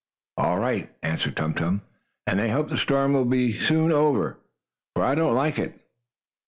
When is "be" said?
3.89-3.93